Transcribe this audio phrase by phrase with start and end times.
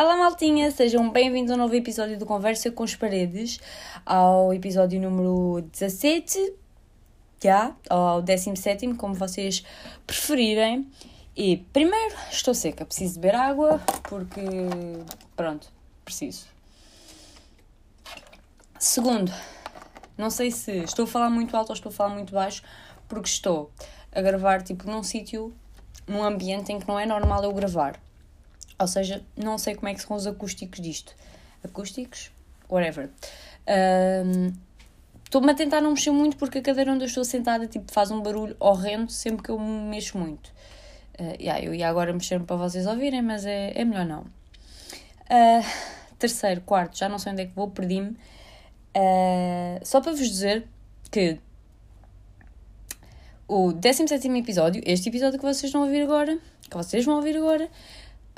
[0.00, 3.60] Olá maltinha, sejam bem-vindos a um novo episódio do Conversa com as Paredes,
[4.06, 6.54] ao episódio número 17,
[7.38, 9.62] já, ao 17, como vocês
[10.06, 10.90] preferirem.
[11.36, 13.78] E primeiro, estou seca, preciso beber água,
[14.08, 14.40] porque,
[15.36, 15.68] pronto,
[16.02, 16.46] preciso.
[18.78, 19.30] Segundo,
[20.16, 22.62] não sei se estou a falar muito alto ou estou a falar muito baixo,
[23.06, 23.70] porque estou
[24.10, 25.54] a gravar, tipo, num sítio,
[26.08, 28.00] num ambiente em que não é normal eu gravar.
[28.80, 31.14] Ou seja, não sei como é que são os acústicos disto.
[31.62, 32.30] Acústicos?
[32.68, 33.10] Whatever.
[35.24, 37.92] Estou-me um, a tentar não mexer muito porque a cadeira onde eu estou sentada tipo,
[37.92, 40.48] faz um barulho horrendo sempre que eu me mexo muito.
[41.18, 44.22] Uh, yeah, eu ia agora mexer para vocês ouvirem, mas é, é melhor não.
[44.22, 45.64] Uh,
[46.18, 48.16] terceiro, quarto, já não sei onde é que vou, perdi-me.
[48.96, 50.66] Uh, só para vos dizer
[51.10, 51.38] que
[53.46, 57.68] o 17 episódio, este episódio que vocês vão ouvir agora, que vocês vão ouvir agora,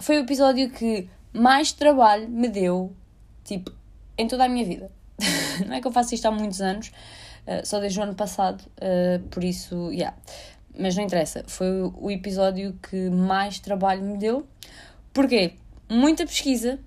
[0.03, 2.93] foi o episódio que mais trabalho me deu,
[3.45, 3.73] tipo,
[4.19, 4.91] em toda a minha vida.
[5.67, 6.89] não é que eu faço isto há muitos anos,
[7.47, 10.17] uh, só desde o ano passado, uh, por isso, yeah.
[10.77, 14.47] Mas não interessa, foi o episódio que mais trabalho me deu.
[15.13, 15.53] Porquê?
[15.89, 16.81] Muita pesquisa,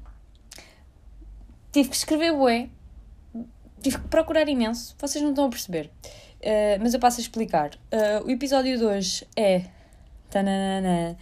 [1.71, 2.67] tive que escrever bué,
[3.81, 5.89] tive que procurar imenso, vocês não estão a perceber.
[6.41, 7.71] Uh, mas eu passo a explicar.
[8.25, 9.63] o episódio de hoje é.
[10.29, 11.17] Tananana,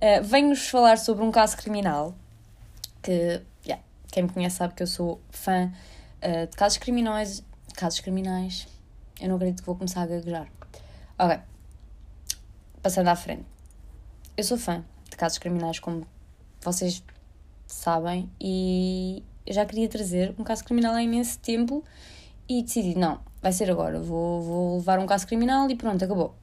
[0.00, 2.14] Uh, Venho-vos falar sobre um caso criminal
[3.02, 3.82] que, yeah,
[4.12, 5.72] quem me conhece sabe que eu sou fã
[6.22, 7.42] uh, de casos criminais.
[7.74, 8.68] Casos criminais.
[9.20, 10.48] Eu não acredito que vou começar a gaguejar.
[11.18, 11.40] Ok.
[12.80, 13.44] Passando à frente.
[14.36, 16.06] Eu sou fã de casos criminais, como
[16.60, 17.02] vocês
[17.66, 21.84] sabem, e eu já queria trazer um caso criminal há imenso tempo
[22.48, 26.34] e decidi, não, vai ser agora, vou, vou levar um caso criminal e pronto, acabou.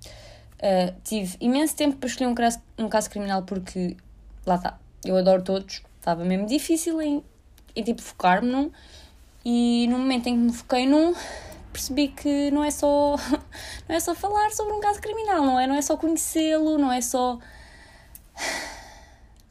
[0.56, 3.98] Uh, tive imenso tempo para escolher um caso, um caso criminal porque,
[4.46, 7.24] lá está, eu adoro todos, estava mesmo difícil em,
[7.76, 8.72] em tipo, focar-me num
[9.44, 11.14] e no momento em que me foquei num
[11.72, 13.18] percebi que não é só
[13.88, 15.68] não é só falar sobre um caso criminal, não é?
[15.68, 17.38] Não é só conhecê-lo, não é só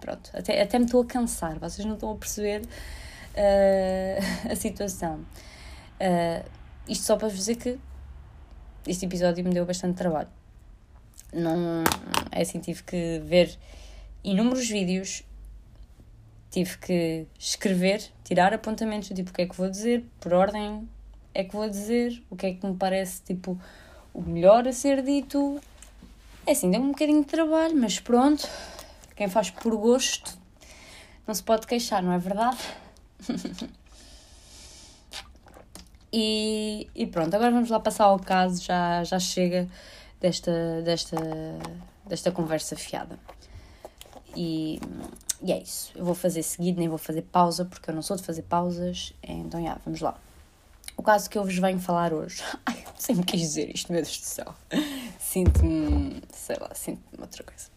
[0.01, 5.21] pronto, até, até me estou a cansar, vocês não estão a perceber uh, a situação.
[6.01, 6.49] Uh,
[6.89, 7.79] isto só para vos dizer que
[8.87, 10.29] este episódio me deu bastante trabalho
[11.35, 11.85] não
[12.31, 13.59] é assim, tive que ver
[14.23, 15.23] inúmeros vídeos,
[16.51, 20.89] tive que escrever, tirar apontamentos tipo o que é que vou dizer, por ordem
[21.35, 23.61] é que vou dizer, o que é que me parece tipo
[24.15, 25.61] o melhor a ser dito.
[26.47, 28.49] É assim, deu um bocadinho de trabalho, mas pronto,
[29.17, 30.39] quem faz por gosto
[31.27, 32.59] não se pode queixar, não é verdade?
[36.13, 39.69] e, e pronto, agora vamos lá passar ao caso, já, já chega
[40.25, 41.17] desta, desta,
[42.07, 43.19] desta conversa fiada.
[44.35, 44.81] E,
[45.43, 45.93] e é isso.
[45.95, 49.13] Eu vou fazer seguido, nem vou fazer pausa, porque eu não sou de fazer pausas.
[49.23, 50.19] Então, já, vamos lá.
[50.97, 52.43] O caso que eu vos venho falar hoje.
[52.65, 54.55] Ai, sempre quis dizer isto, meu Deus do céu.
[55.21, 56.23] Sinto-me.
[56.33, 57.69] sei lá, sinto-me outra coisa.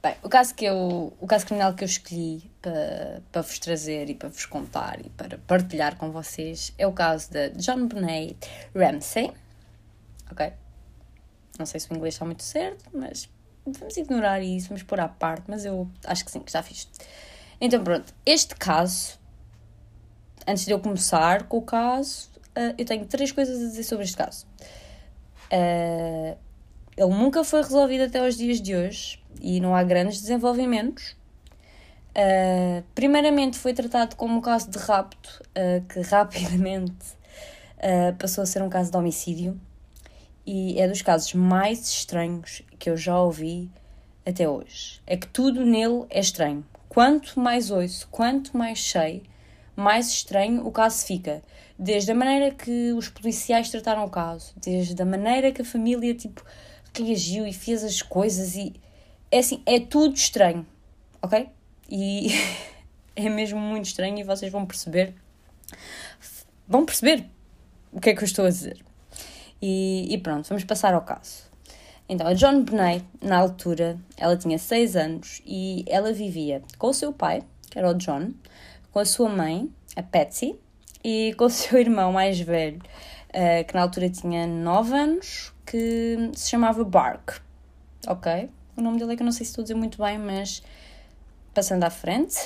[0.00, 4.08] Bem, o caso, que eu, o caso criminal que eu escolhi para, para vos trazer
[4.10, 8.36] e para vos contar e para partilhar com vocês é o caso de John Benet
[8.74, 9.32] Ramsey.
[10.30, 10.52] Ok?
[11.58, 13.28] Não sei se o inglês está muito certo, mas
[13.64, 16.88] vamos ignorar isso, vamos pôr à parte, mas eu acho que sim, que já fiz.
[17.60, 19.18] Então pronto, este caso,
[20.46, 24.04] antes de eu começar com o caso, uh, eu tenho três coisas a dizer sobre
[24.04, 24.46] este caso.
[25.52, 26.36] Uh,
[26.96, 31.16] ele nunca foi resolvido até os dias de hoje e não há grandes desenvolvimentos.
[32.10, 35.42] Uh, primeiramente foi tratado como um caso de rapto,
[35.88, 37.22] que rapidamente
[38.18, 39.58] passou a ser um caso de homicídio
[40.46, 43.70] e é dos casos mais estranhos que eu já ouvi
[44.26, 45.00] até hoje.
[45.06, 46.64] É que tudo nele é estranho.
[46.88, 49.22] Quanto mais ouço, quanto mais sei,
[49.74, 51.42] mais estranho o caso fica.
[51.78, 56.14] Desde a maneira que os policiais trataram o caso, desde a maneira que a família
[56.14, 56.44] tipo
[56.94, 58.74] reagiu e fez as coisas e
[59.30, 60.66] é assim, é tudo estranho,
[61.22, 61.48] ok?
[61.88, 62.28] E
[63.16, 65.14] é mesmo muito estranho e vocês vão perceber,
[66.68, 67.26] vão perceber
[67.90, 68.91] o que é que eu estou a dizer.
[69.62, 71.44] E, e pronto, vamos passar ao caso.
[72.08, 76.92] Então, a John Bonet, na altura, ela tinha 6 anos e ela vivia com o
[76.92, 78.32] seu pai, que era o John,
[78.90, 80.58] com a sua mãe, a Patsy,
[81.04, 82.82] e com o seu irmão mais velho,
[83.28, 87.40] uh, que na altura tinha 9 anos, que se chamava Bark.
[88.08, 88.50] Ok?
[88.76, 90.60] O nome dele é que eu não sei se estou a dizer muito bem, mas
[91.54, 92.36] passando à frente.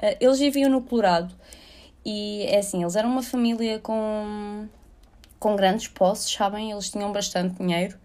[0.00, 1.34] Uh, eles viviam no Colorado
[2.04, 4.68] e é assim, eles eram uma família com
[5.38, 6.70] com grandes posses, sabem?
[6.70, 7.96] Eles tinham bastante dinheiro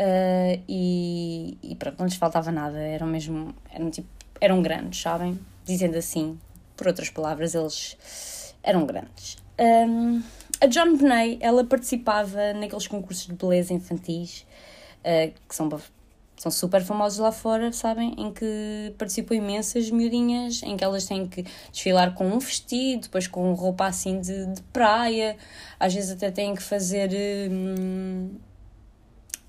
[0.00, 4.08] uh, e, e pronto, não lhes faltava nada, eram mesmo, eram tipo,
[4.40, 5.38] eram grandes, sabem?
[5.64, 6.38] Dizendo assim,
[6.76, 9.36] por outras palavras, eles eram grandes.
[9.58, 10.22] Um,
[10.60, 14.46] a John Bonet, ela participava naqueles concursos de beleza infantis,
[15.00, 15.68] uh, que são,
[16.36, 18.14] são super famosos lá fora, sabem?
[18.18, 23.26] Em que participam imensas miudinhas, em que elas têm que desfilar com um vestido, depois
[23.26, 25.36] com roupa assim de, de praia,
[25.78, 27.10] às vezes até têm que fazer.
[27.50, 28.30] Um,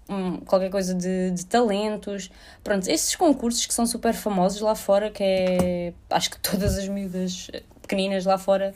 [0.07, 2.29] um, qualquer coisa de, de talentos.
[2.63, 5.93] Pronto, esses concursos que são super famosos lá fora, que é.
[6.09, 7.49] Acho que todas as miúdas
[7.81, 8.73] pequeninas lá fora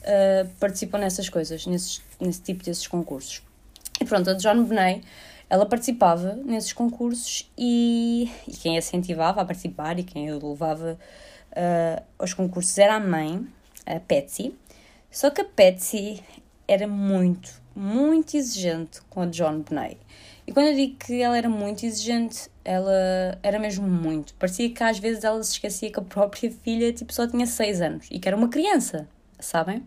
[0.00, 3.42] uh, participam nessas coisas, nesses, nesse tipo desses concursos.
[4.00, 5.04] E pronto, a John Bonet,
[5.50, 10.96] ela participava nesses concursos e, e quem a incentivava a participar e quem a levava
[11.50, 13.44] uh, aos concursos era a mãe,
[13.84, 14.54] a Patsy.
[15.10, 16.22] Só que a Patsy
[16.68, 19.98] era muito, muito exigente com a John Bonet.
[20.46, 24.34] E quando eu digo que ela era muito exigente, ela era mesmo muito.
[24.34, 27.80] Parecia que às vezes ela se esquecia que a própria filha tipo, só tinha 6
[27.80, 29.08] anos e que era uma criança,
[29.40, 29.82] sabem?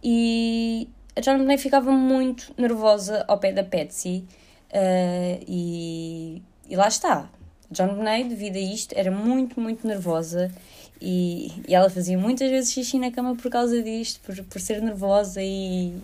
[0.00, 4.24] E a John Bonet ficava muito nervosa ao pé da Patsy
[4.70, 7.28] uh, e, e lá está.
[7.70, 10.52] John Bonet, devido a isto, era muito, muito nervosa
[11.00, 14.80] e, e ela fazia muitas vezes xixi na cama por causa disto, por, por ser
[14.80, 15.94] nervosa e,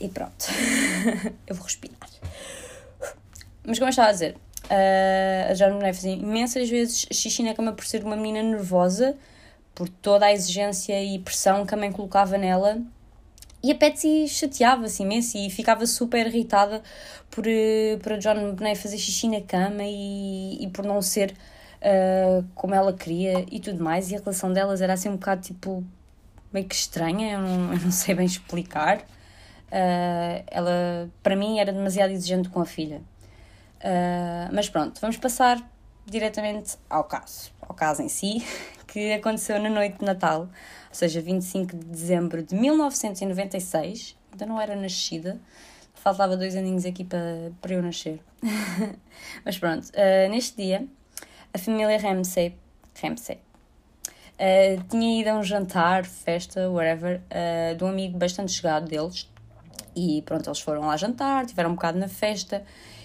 [0.00, 0.46] e pronto.
[1.46, 2.08] eu vou respirar.
[3.64, 4.34] Mas como eu estava a dizer,
[4.64, 9.16] uh, a John Bonet fazia imensas vezes xixi na cama por ser uma menina nervosa,
[9.74, 12.80] por toda a exigência e pressão que a mãe colocava nela.
[13.62, 16.82] E a Patsy chateava-se imenso e ficava super irritada
[17.30, 21.34] por, uh, por a John Bonet fazer xixi na cama e, e por não ser
[21.82, 24.10] uh, como ela queria e tudo mais.
[24.10, 25.84] E a relação delas era assim um bocado tipo
[26.52, 28.98] meio que estranha, eu não, eu não sei bem explicar.
[28.98, 33.02] Uh, ela, para mim, era demasiado exigente com a filha.
[33.80, 35.58] Uh, mas pronto, vamos passar
[36.06, 38.42] diretamente ao caso, ao caso em si,
[38.88, 40.48] que aconteceu na noite de Natal, ou
[40.90, 44.16] seja, 25 de dezembro de 1996.
[44.32, 45.38] Ainda não era nascida,
[45.94, 48.20] faltava dois aninhos aqui para, para eu nascer.
[49.44, 50.86] mas pronto, uh, neste dia,
[51.52, 52.56] a família Ramsey,
[53.00, 57.20] Ramsey uh, tinha ido a um jantar, festa, whatever,
[57.76, 59.30] de um amigo bastante chegado deles,
[59.94, 62.64] e pronto, eles foram lá jantar, tiveram um bocado na festa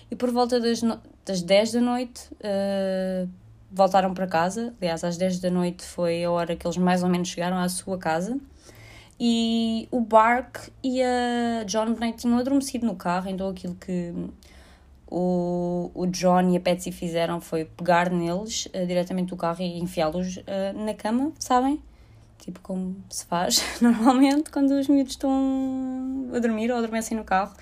[0.09, 1.01] e por volta das, no...
[1.25, 3.27] das 10 da noite uh,
[3.73, 4.73] voltaram para casa.
[4.79, 7.67] Aliás, às 10 da noite foi a hora que eles mais ou menos chegaram à
[7.67, 8.37] sua casa.
[9.19, 14.13] E o Bark e a John Bennett tinham adormecido no carro, então aquilo que
[15.07, 19.79] o, o John e a Patsy fizeram foi pegar neles uh, diretamente do carro e
[19.79, 20.43] enfiá-los uh,
[20.85, 21.81] na cama, sabem?
[22.43, 27.53] tipo como se faz normalmente quando os miúdos estão a dormir ou adormecem no carro.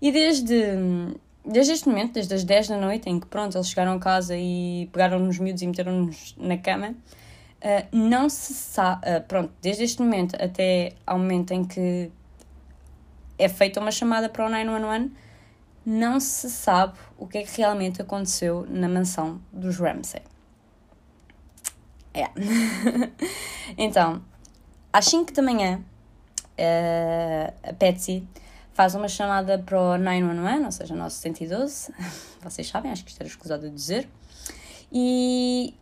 [0.00, 0.54] E desde,
[1.44, 4.36] desde este momento, desde as 10 da noite, em que pronto, eles chegaram a casa
[4.36, 9.84] e pegaram nos miúdos e meteram-nos na cama, uh, não se sabe, uh, pronto, desde
[9.84, 12.10] este momento até ao momento em que
[13.38, 15.10] é feita uma chamada para o 911,
[15.84, 20.22] não se sabe o que é que realmente aconteceu na mansão dos Ramsey.
[22.14, 22.28] É.
[23.76, 24.22] então,
[24.92, 25.82] às 5 da manhã,
[26.58, 28.24] uh, a Patsy
[28.74, 31.92] faz uma chamada para o 911, ou seja, nosso 112.
[32.42, 34.08] Vocês sabem, acho que isto era escusado de dizer.
[34.90, 35.74] E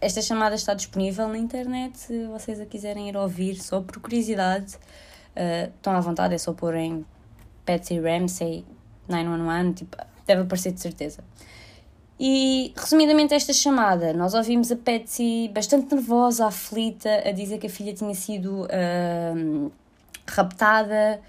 [0.00, 4.74] esta chamada está disponível na internet, se vocês a quiserem ir ouvir, só por curiosidade.
[5.36, 7.04] Uh, estão à vontade, é só pôr em
[7.64, 8.64] Patsy Ramsey
[9.08, 11.22] 911, tipo, deve aparecer de certeza.
[12.18, 17.70] E, resumidamente, esta chamada, nós ouvimos a Patsy bastante nervosa, aflita, a dizer que a
[17.70, 19.72] filha tinha sido uh,
[20.26, 21.20] raptada,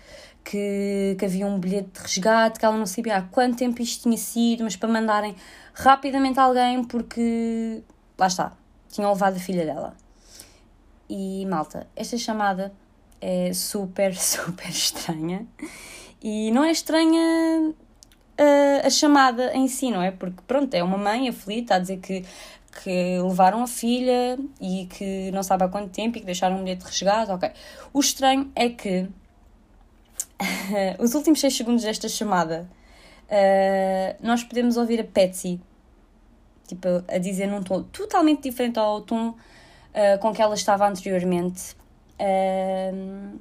[0.50, 4.04] que, que havia um bilhete de resgate, que ela não sabia há quanto tempo isto
[4.04, 5.36] tinha sido, mas para mandarem
[5.74, 7.84] rapidamente alguém porque,
[8.18, 8.54] lá está,
[8.90, 9.94] tinham levado a filha dela.
[11.10, 12.74] E, malta, esta chamada
[13.20, 15.46] é super, super estranha.
[16.24, 17.74] E não é estranha
[18.38, 20.12] a, a chamada em si, não é?
[20.12, 22.24] Porque, pronto, é uma mãe aflita a dizer que,
[22.84, 26.64] que levaram a filha e que não sabe há quanto tempo e que deixaram um
[26.64, 27.52] bilhete de resgate, ok.
[27.92, 29.10] O estranho é que
[31.00, 32.70] os últimos 6 segundos desta chamada
[33.26, 35.60] uh, nós podemos ouvir a Patsy
[36.68, 41.76] tipo, a dizer num tom totalmente diferente ao tom uh, com que ela estava anteriormente.
[42.20, 43.40] Uh,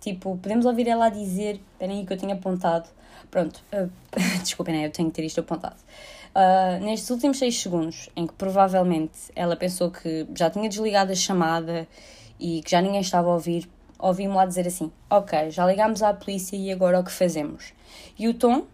[0.00, 2.88] tipo, podemos ouvir ela a dizer, esperem aí que eu tenho apontado,
[3.30, 3.90] Pronto, uh,
[4.40, 4.86] desculpem, né?
[4.86, 5.76] eu tenho que ter isto apontado.
[6.34, 11.14] Uh, nestes últimos 6 segundos, em que provavelmente ela pensou que já tinha desligado a
[11.14, 11.88] chamada
[12.38, 16.12] e que já ninguém estava a ouvir, ouvi-me lá dizer assim: Ok, já ligámos à
[16.12, 17.72] polícia e agora o que fazemos?
[18.18, 18.66] E o tom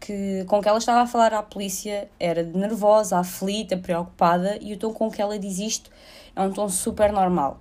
[0.00, 4.72] que, com que ela estava a falar à polícia era de nervosa, aflita, preocupada, e
[4.72, 5.90] o tom com que ela diz isto
[6.34, 7.60] é um tom super normal.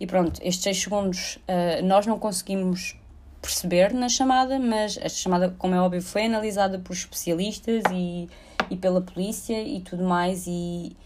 [0.00, 2.96] E pronto, estes 6 segundos uh, nós não conseguimos
[3.40, 8.28] perceber na chamada, mas esta chamada, como é óbvio, foi analisada por especialistas e,
[8.68, 10.96] e pela polícia e tudo mais, e,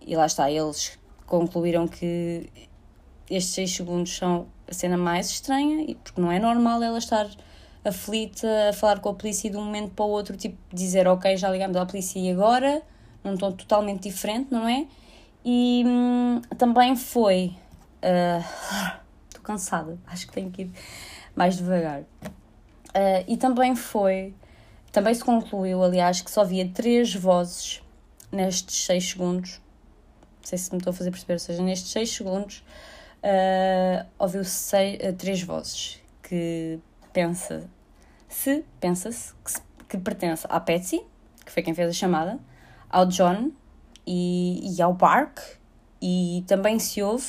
[0.00, 2.50] e lá está, eles concluíram que
[3.36, 7.28] estes 6 segundos são a cena mais estranha, porque não é normal ela estar
[7.84, 11.08] aflita a falar com a polícia e de um momento para o outro, tipo, dizer
[11.08, 12.82] ok, já ligamos à polícia e agora,
[13.24, 14.86] num tom totalmente diferente, não é?
[15.44, 17.54] E hum, também foi.
[18.02, 20.70] Ah, estou uh, cansada, acho que tenho que ir
[21.34, 22.02] mais devagar.
[22.02, 24.34] Uh, e também foi,
[24.92, 27.82] também se concluiu, aliás, que só havia três vozes
[28.30, 29.60] nestes 6 segundos.
[30.40, 32.62] Não sei se me estou a fazer perceber, ou seja, nestes 6 segundos
[33.22, 36.78] uh, ouviu-se uh, três vozes que
[37.12, 37.68] pensa
[38.28, 39.52] se pensa-se que,
[39.88, 41.02] que, pertence à Patsy,
[41.44, 42.38] que foi quem fez a chamada,
[42.88, 43.50] ao John
[44.06, 45.38] e, e ao Bark,
[46.00, 47.26] e também se ouve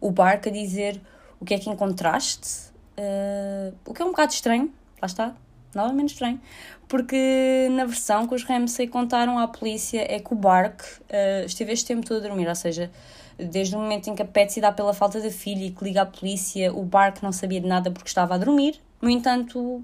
[0.00, 1.00] o Bark a dizer
[1.40, 2.72] o que é que encontraste.
[2.98, 5.34] Uh, o que é um bocado estranho, lá está,
[5.74, 6.40] novamente estranho,
[6.88, 11.72] porque na versão que os Ramsey contaram à polícia é que o Bark uh, esteve
[11.72, 12.90] este tempo todo a dormir, ou seja,
[13.38, 16.02] desde o momento em que a Patsy dá pela falta da filha e que liga
[16.02, 18.80] à polícia, o Bark não sabia de nada porque estava a dormir.
[19.00, 19.82] No entanto,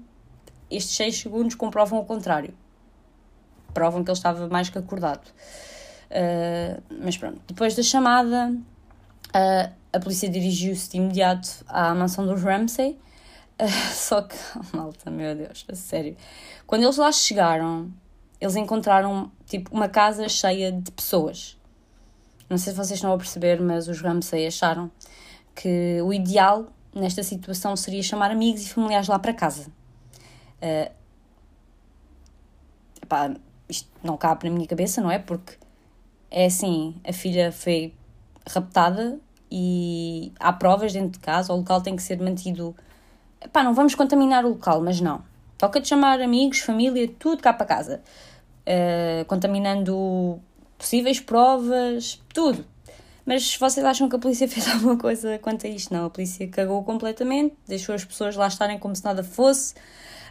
[0.69, 2.53] estes 6 segundos comprovam o contrário.
[3.73, 5.27] Provam que ele estava mais que acordado.
[6.09, 12.41] Uh, mas pronto, depois da chamada, uh, a polícia dirigiu-se de imediato à mansão dos
[12.41, 12.97] Ramsey.
[13.59, 14.35] Uh, só que,
[14.73, 16.15] malta, meu Deus, a sério.
[16.65, 17.91] Quando eles lá chegaram,
[18.39, 21.58] eles encontraram tipo uma casa cheia de pessoas.
[22.49, 24.89] Não sei se vocês estão a perceber, mas os Ramsey acharam
[25.53, 29.67] que o ideal nesta situação seria chamar amigos e familiares lá para casa.
[30.61, 30.91] Uh,
[33.01, 33.33] epá,
[33.67, 35.19] isto não cabe na minha cabeça, não é?
[35.19, 35.57] Porque
[36.31, 37.93] é assim: a filha foi
[38.47, 39.19] raptada
[39.51, 42.75] e há provas dentro de casa, o local tem que ser mantido.
[43.53, 45.23] Não vamos contaminar o local, mas não.
[45.57, 48.01] Toca de chamar amigos, família, tudo cá para casa.
[48.61, 50.39] Uh, contaminando
[50.79, 52.65] possíveis provas, tudo.
[53.25, 55.93] Mas vocês acham que a polícia fez alguma coisa quanto a isto?
[55.93, 59.75] Não, a polícia cagou completamente, deixou as pessoas lá estarem como se nada fosse,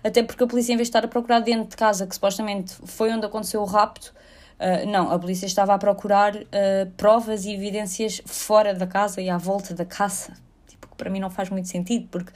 [0.03, 2.75] até porque a polícia, em vez de estar a procurar dentro de casa, que supostamente
[2.85, 4.13] foi onde aconteceu o rapto,
[4.59, 9.31] Uh, não, a polícia estava a procurar uh, provas e evidências fora da casa e
[9.31, 10.33] à volta da casa.
[10.67, 12.33] Tipo, que para mim não faz muito sentido, porque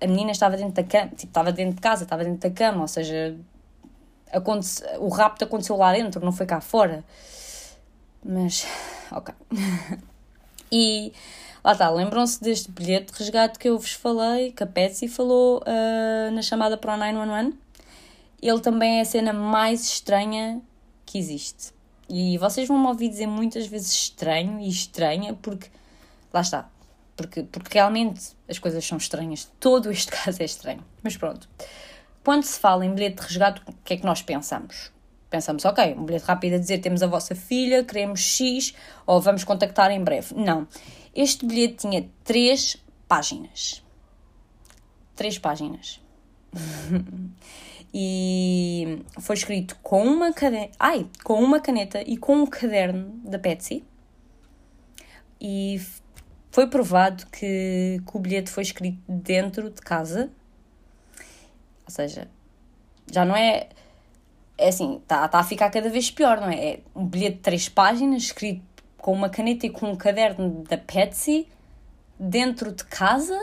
[0.00, 2.80] a menina estava dentro da cama, tipo, estava dentro de casa, estava dentro da cama,
[2.80, 3.36] ou seja,
[4.32, 7.04] aconte o rapto aconteceu lá dentro, não foi cá fora.
[8.24, 8.66] Mas,
[9.10, 9.34] ok.
[10.70, 11.12] e
[11.64, 15.62] lá está, lembram-se deste bilhete de resgate que eu vos falei, que a Patsy falou
[15.62, 17.58] uh, na chamada para o 911?
[18.42, 20.60] Ele também é a cena mais estranha
[21.04, 21.72] que existe.
[22.08, 25.68] E vocês vão me ouvir dizer muitas vezes estranho e estranha, porque
[26.32, 26.68] lá está.
[27.16, 29.50] Porque, porque realmente as coisas são estranhas.
[29.60, 30.84] Todo este caso é estranho.
[31.02, 31.48] Mas pronto.
[32.22, 34.92] Quando se fala em bilhete de resgate, o que é que nós pensamos?
[35.30, 38.74] Pensamos, ok, um bilhete rápido a dizer temos a vossa filha, queremos X,
[39.06, 40.34] ou vamos contactar em breve.
[40.34, 40.66] Não.
[41.14, 42.76] Este bilhete tinha três
[43.08, 43.82] páginas.
[45.14, 46.00] Três páginas.
[47.94, 53.38] e foi escrito com uma caneta, ai, com uma caneta e com um caderno da
[53.38, 53.84] Petsy.
[55.40, 55.80] E
[56.50, 60.30] foi provado que, que o bilhete foi escrito dentro de casa.
[61.90, 62.28] Ou seja,
[63.10, 63.68] já não é.
[64.56, 66.64] É assim, está tá a ficar cada vez pior, não é?
[66.64, 68.62] É um bilhete de três páginas escrito
[68.96, 71.48] com uma caneta e com um caderno da Petsy
[72.18, 73.36] dentro de casa.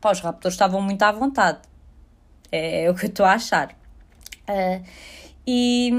[0.00, 1.58] Pá, os raptores estavam muito à vontade.
[2.52, 3.72] É, é o que eu estou a achar.
[4.48, 4.84] Uh,
[5.46, 5.90] e,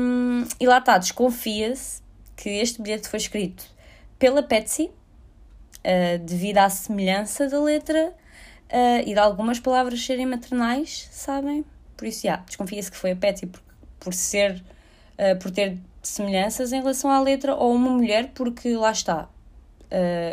[0.60, 2.02] e lá está, desconfia-se
[2.38, 3.66] que este bilhete foi escrito
[4.20, 8.14] pela Petsy, uh, devido à semelhança da letra
[8.72, 11.66] uh, e de algumas palavras serem maternais, sabem?
[11.98, 13.62] Por isso, já, desconfia-se que foi a Petsy por,
[14.00, 14.64] por ser,
[15.18, 19.30] uh, por ter semelhanças em relação à letra, ou uma mulher, porque lá está,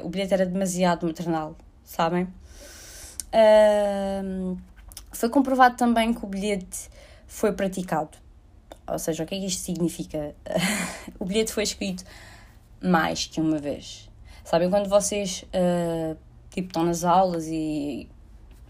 [0.02, 2.28] o bilhete era demasiado maternal, sabem?
[3.28, 4.56] Uh,
[5.12, 6.88] foi comprovado também que o bilhete
[7.26, 8.16] foi praticado.
[8.86, 10.34] Ou seja, o que é que isto significa?
[11.18, 12.04] o bilhete foi escrito
[12.80, 14.08] mais que uma vez.
[14.44, 16.16] Sabem quando vocês uh,
[16.50, 18.08] tipo, estão nas aulas e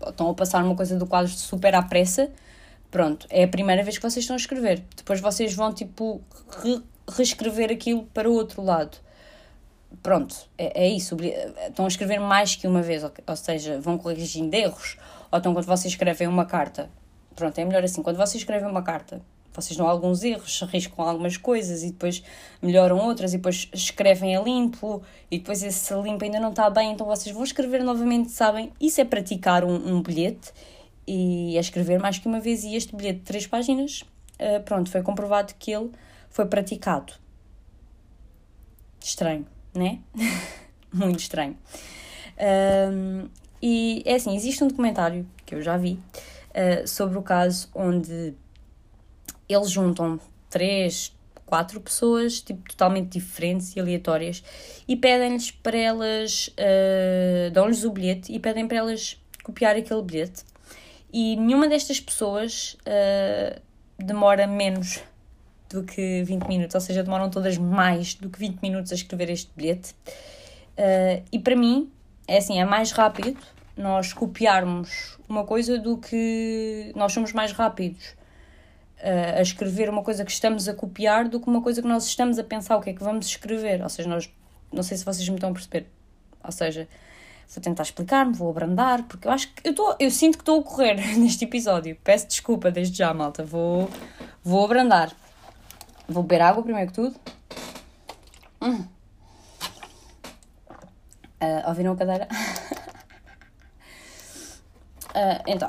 [0.07, 2.31] estão a passar uma coisa do quadro super à pressa?
[2.91, 4.83] Pronto, é a primeira vez que vocês estão a escrever.
[4.97, 6.21] Depois vocês vão tipo
[6.63, 8.99] re reescrever aquilo para o outro lado.
[10.03, 11.17] Pronto, é, é isso.
[11.67, 14.99] Estão a escrever mais que uma vez, ou seja, vão corrigindo erros
[15.31, 16.91] ou então quando vocês escrevem uma carta,
[17.35, 19.21] pronto, é melhor assim, quando vocês escrevem uma carta,
[19.53, 22.23] vocês dão alguns erros, arriscam algumas coisas e depois
[22.63, 26.93] melhoram outras e depois escrevem a limpo e depois esse limpo ainda não está bem,
[26.93, 28.73] então vocês vão escrever novamente, sabem?
[28.81, 30.53] Isso é praticar um, um bilhete
[31.07, 34.03] e é escrever mais que uma vez e este bilhete de três páginas,
[34.35, 35.91] uh, pronto, foi comprovado que ele
[36.31, 37.15] foi praticado.
[39.03, 40.01] Estranho, né?
[40.93, 41.57] Muito estranho.
[42.39, 43.29] Um,
[43.61, 45.99] e é assim, existe um documentário que eu já vi
[46.51, 48.35] uh, sobre o caso onde
[49.49, 51.13] eles juntam três,
[51.49, 54.43] quatro pessoas, tipo, totalmente diferentes e aleatórias,
[54.87, 60.45] e pedem-lhes para elas, uh, dão-lhes o bilhete e pedem para elas copiar aquele bilhete.
[61.11, 63.61] E nenhuma destas pessoas uh,
[63.99, 65.03] demora menos
[65.71, 69.31] do que 20 minutos, ou seja, demoram todas mais do que 20 minutos a escrever
[69.31, 69.95] este bilhete.
[70.77, 71.91] Uh, e para mim,
[72.27, 73.39] é assim, é mais rápido
[73.75, 78.18] nós copiarmos uma coisa do que nós somos mais rápidos
[79.03, 82.39] a escrever uma coisa que estamos a copiar do que uma coisa que nós estamos
[82.39, 83.83] a pensar o que é que vamos escrever.
[83.83, 84.33] Ou seja, nós,
[84.73, 85.87] não sei se vocês me estão a perceber.
[86.43, 86.89] Ou seja,
[87.55, 90.61] vou tentar explicar-me, vou abrandar, porque eu acho que eu, tô, eu sinto que estou
[90.61, 91.97] a correr neste episódio.
[92.03, 93.45] Peço desculpa desde já, malta.
[93.45, 93.89] Vou,
[94.43, 95.13] vou abrandar.
[96.09, 97.17] Vou beber água primeiro que tudo.
[98.61, 98.85] Hum.
[101.41, 102.29] Uh, ouviram a cadeira?
[105.11, 105.69] uh, então,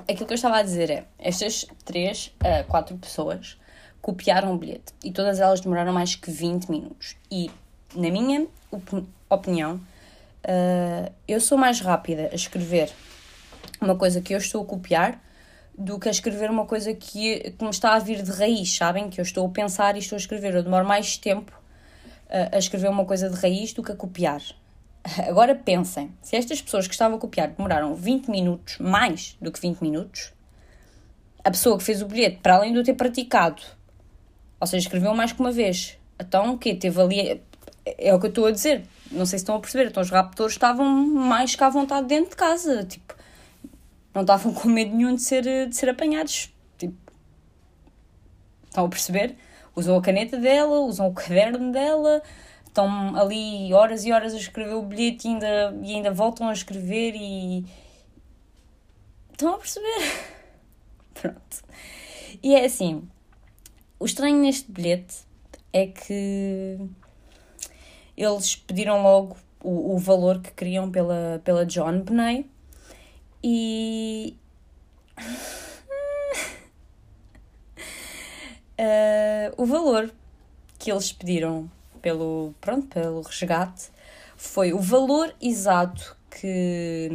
[0.00, 3.58] aquilo que eu estava a dizer é: estas três, uh, quatro pessoas
[4.00, 7.16] copiaram o bilhete e todas elas demoraram mais que 20 minutos.
[7.30, 7.50] E,
[7.94, 8.46] na minha
[9.30, 12.90] opinião, uh, eu sou mais rápida a escrever
[13.80, 15.20] uma coisa que eu estou a copiar
[15.76, 19.08] do que a escrever uma coisa que, que me está a vir de raiz, sabem?
[19.08, 20.54] Que eu estou a pensar e estou a escrever.
[20.54, 21.52] Eu demoro mais tempo
[22.26, 24.42] uh, a escrever uma coisa de raiz do que a copiar.
[25.28, 29.60] Agora pensem, se estas pessoas que estavam a copiar demoraram 20 minutos, mais do que
[29.60, 30.32] 20 minutos,
[31.44, 33.60] a pessoa que fez o bilhete, para além de eu ter praticado,
[34.60, 36.74] ou seja, escreveu mais que uma vez, então o quê?
[36.74, 37.42] Teve ali.
[37.84, 40.08] É, o que eu estou a dizer, não sei se estão a perceber, então os
[40.08, 43.16] raptores estavam mais que à vontade dentro de casa, tipo,
[44.14, 46.94] não estavam com medo nenhum de ser, de ser apanhados, tipo,
[48.64, 49.36] estão a perceber?
[49.74, 52.22] Usam a caneta dela, usam o caderno dela,
[52.72, 56.52] estão ali horas e horas a escrever o bilhete e ainda, e ainda voltam a
[56.52, 57.64] escrever e.
[59.30, 60.32] Estão a perceber?
[61.14, 61.62] Pronto.
[62.42, 63.06] E é assim:
[64.00, 65.18] o estranho neste bilhete
[65.72, 66.78] é que
[68.16, 72.48] eles pediram logo o, o valor que queriam pela, pela John Benet
[73.44, 74.36] e.
[78.78, 80.10] uh, o valor
[80.78, 81.70] que eles pediram
[82.02, 83.90] pelo, pronto, pelo resgate
[84.36, 87.08] foi o valor exato que,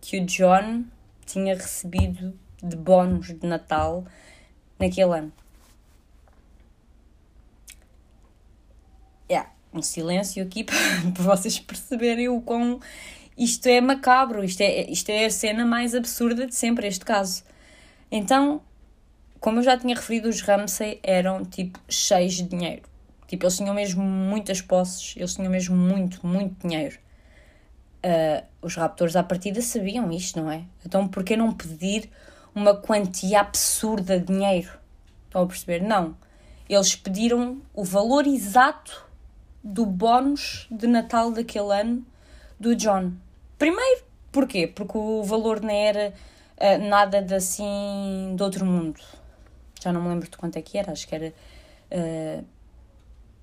[0.00, 0.84] que o John
[1.24, 4.04] tinha recebido de bónus de Natal
[4.78, 5.32] naquele ano.
[9.30, 10.76] Yeah, um silêncio aqui para,
[11.22, 12.80] vocês perceberem o quão
[13.36, 17.44] isto é macabro, isto é, isto é a cena mais absurda de sempre, este caso.
[18.10, 18.60] Então,
[19.40, 22.82] como eu já tinha referido, os Ramsey eram tipo cheios de dinheiro.
[23.28, 26.98] Tipo, eles tinham mesmo muitas posses, eles tinham mesmo muito, muito dinheiro.
[27.98, 30.64] Uh, os raptores à partida sabiam isto, não é?
[30.84, 32.10] Então por que não pedir
[32.54, 34.70] uma quantia absurda de dinheiro?
[35.26, 35.82] Estão a perceber?
[35.82, 36.16] Não.
[36.66, 39.06] Eles pediram o valor exato
[39.62, 42.06] do bónus de Natal daquele ano
[42.58, 43.12] do John.
[43.58, 44.66] Primeiro, porquê?
[44.66, 46.14] Porque o valor não era
[46.56, 49.00] uh, nada de assim de outro mundo.
[49.82, 51.34] Já não me lembro de quanto é que era, acho que era
[51.92, 52.44] uh,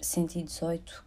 [0.05, 1.03] 118,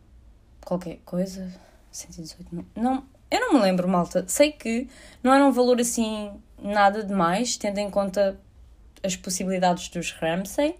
[0.65, 1.53] qualquer coisa.
[1.91, 4.25] 118, não, não, eu não me lembro, malta.
[4.27, 4.89] Sei que
[5.23, 8.39] não era um valor assim nada demais, tendo em conta
[9.03, 10.77] as possibilidades dos Ramsey.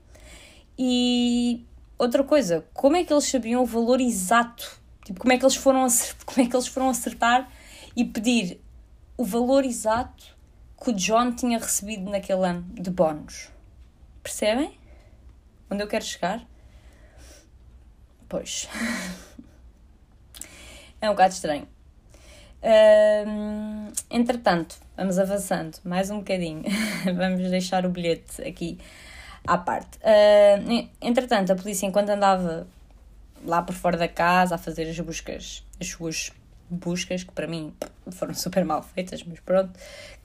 [0.77, 1.65] E
[1.99, 4.79] outra coisa, como é que eles sabiam o valor exato?
[5.05, 7.51] Tipo, como é que eles foram acertar, como é que eles foram acertar
[7.97, 8.61] e pedir
[9.17, 10.37] o valor exato
[10.83, 13.49] que o John tinha recebido naquele ano de bónus?
[14.23, 14.79] Percebem?
[15.71, 16.47] Onde eu quero chegar?
[18.29, 18.69] Pois.
[21.01, 21.67] é um bocado estranho.
[22.61, 26.63] Uh, entretanto, vamos avançando mais um bocadinho.
[27.17, 28.79] vamos deixar o bilhete aqui
[29.47, 29.99] à parte.
[29.99, 32.67] Uh, entretanto, a polícia, enquanto andava
[33.45, 36.33] lá por fora da casa a fazer as buscas, as suas
[36.69, 37.73] buscas, que para mim
[38.11, 39.71] foram super mal feitas, mas pronto,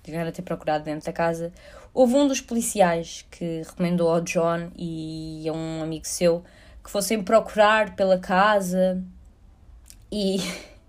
[0.05, 1.53] chegaram a ter procurado dentro da casa,
[1.93, 6.43] houve um dos policiais que recomendou ao John e a um amigo seu
[6.83, 9.01] que fossem procurar pela casa
[10.11, 10.37] e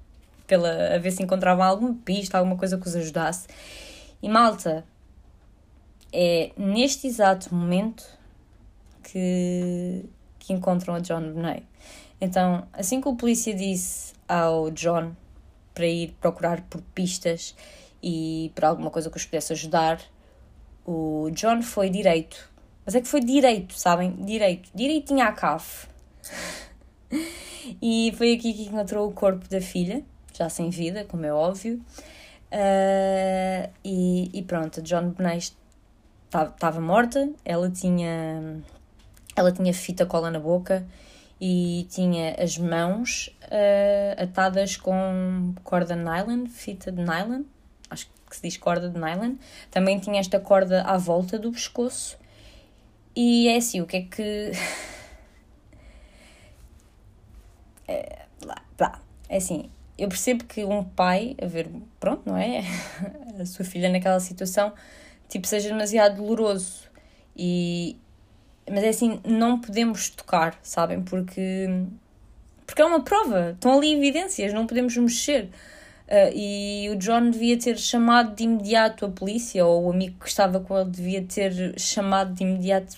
[0.46, 3.46] pela, a ver se encontravam alguma pista, alguma coisa que os ajudasse.
[4.22, 4.84] E malta,
[6.12, 8.04] é neste exato momento
[9.02, 10.04] que,
[10.38, 11.64] que encontram a John Bonet.
[12.20, 15.12] Então, assim que o polícia disse ao John
[15.74, 17.54] para ir procurar por pistas
[18.02, 20.00] e por alguma coisa que os pudesse ajudar,
[20.86, 22.50] o John foi direito.
[22.84, 24.12] Mas é que foi direito, sabem?
[24.24, 24.70] Direito.
[24.74, 25.88] Direitinho à cave.
[27.80, 31.80] e foi aqui que encontrou o corpo da filha, já sem vida, como é óbvio.
[32.52, 35.56] Uh, e, e, pronto, a John Bonet
[36.26, 38.62] estava morta, ela tinha,
[39.34, 40.86] ela tinha fita cola na boca
[41.40, 47.42] e tinha as mãos uh, atadas com corda de nylon, fita de nylon,
[47.90, 49.34] acho que se diz corda de nylon.
[49.70, 52.16] Também tinha esta corda à volta do pescoço.
[53.16, 54.50] E é assim, o que é que.
[57.86, 59.00] é, lá, lá.
[59.28, 61.68] é assim, eu percebo que um pai, a ver,
[62.00, 62.62] pronto, não é?
[63.40, 64.72] a sua filha naquela situação,
[65.28, 66.90] tipo, seja demasiado doloroso.
[67.36, 67.96] E,
[68.70, 71.02] mas é assim, não podemos tocar, sabem?
[71.02, 71.68] Porque,
[72.66, 75.50] porque é uma prova, estão ali evidências, não podemos mexer.
[76.06, 80.28] Uh, e o John devia ter chamado de imediato a polícia, ou o amigo que
[80.28, 82.96] estava com ele devia ter chamado de imediato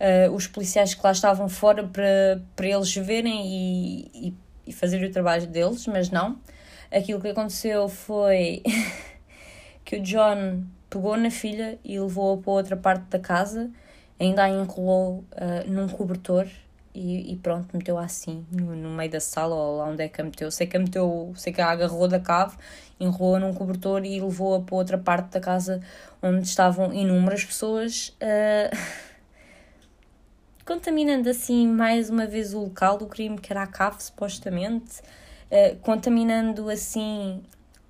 [0.00, 4.34] uh, os policiais que lá estavam fora para, para eles verem e, e,
[4.68, 6.38] e fazer o trabalho deles, mas não.
[6.90, 8.62] Aquilo que aconteceu foi
[9.84, 13.70] que o John pegou na filha e levou-a para outra parte da casa
[14.18, 16.46] ainda a enrolou uh, num cobertor
[16.98, 20.20] e, e, pronto, meteu assim no, no, meio da sala ou lá onde é que
[20.20, 20.50] a meteu.
[20.50, 22.56] Sei que a meteu, sei que a agarrou da cave,
[22.98, 25.80] enrolou num cobertor e levou-a para outra parte da casa
[26.20, 28.76] onde estavam inúmeras pessoas, uh,
[30.66, 35.00] contaminando assim mais uma vez o local do crime, que era a cave, supostamente,
[35.52, 37.40] uh, contaminando assim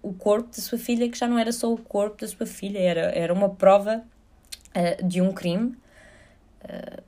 [0.03, 2.79] o corpo da sua filha, que já não era só o corpo da sua filha,
[2.79, 4.05] era, era uma prova
[5.03, 5.77] de um crime.
[6.62, 7.08] Uh,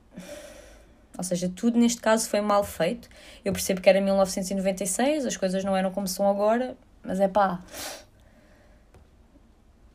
[1.20, 3.10] ou seja, tudo neste caso foi mal feito.
[3.44, 7.62] Eu percebo que era 1996, as coisas não eram como são agora, mas é pá.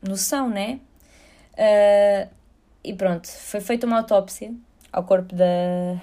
[0.00, 0.78] Noção, né?
[1.54, 2.30] Uh,
[2.84, 4.54] e pronto, foi feita uma autópsia
[4.92, 6.00] ao corpo da,